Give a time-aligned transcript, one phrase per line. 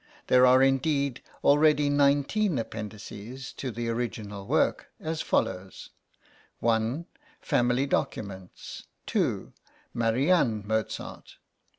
[0.25, 5.91] There are indeed already nineteen Appendixes to the original work, as follows
[6.67, 7.05] i.
[7.39, 8.87] Family documents.
[9.05, 9.53] 2.
[9.93, 11.35] Marianne Mozart.